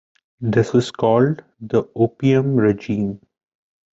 [0.39, 3.21] This was called the "opium-regime".